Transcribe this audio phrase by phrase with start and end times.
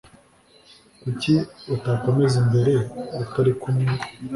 [1.01, 1.33] Kuki
[1.75, 2.73] utakomeza imbere
[3.21, 3.87] utari kumwe?